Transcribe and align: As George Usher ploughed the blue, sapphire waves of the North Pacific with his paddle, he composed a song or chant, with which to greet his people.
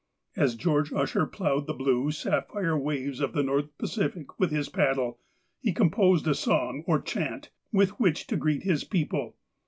As 0.35 0.55
George 0.55 0.91
Usher 0.91 1.27
ploughed 1.27 1.67
the 1.67 1.75
blue, 1.75 2.09
sapphire 2.09 2.75
waves 2.75 3.19
of 3.19 3.33
the 3.33 3.43
North 3.43 3.77
Pacific 3.77 4.39
with 4.39 4.49
his 4.49 4.67
paddle, 4.67 5.19
he 5.59 5.73
composed 5.73 6.27
a 6.27 6.33
song 6.33 6.83
or 6.87 6.99
chant, 6.99 7.51
with 7.71 7.91
which 7.99 8.25
to 8.25 8.35
greet 8.35 8.63
his 8.63 8.83
people. 8.83 9.35